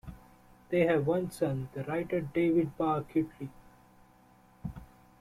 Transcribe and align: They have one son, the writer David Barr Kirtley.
They 0.69 0.87
have 0.87 1.05
one 1.05 1.29
son, 1.29 1.69
the 1.75 1.83
writer 1.83 2.21
David 2.21 2.75
Barr 2.75 3.03
Kirtley. 3.03 3.51